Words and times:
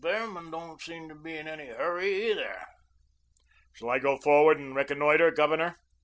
Behrman 0.01 0.49
don't 0.49 0.81
seem 0.81 1.07
to 1.09 1.13
be 1.13 1.37
in 1.37 1.47
any 1.47 1.67
hurry, 1.67 2.31
either." 2.31 2.65
"Shall 3.71 3.91
I 3.91 3.99
go 3.99 4.17
forward 4.17 4.57
and 4.57 4.75
reconnoitre, 4.75 5.29
Governor?" 5.29 5.77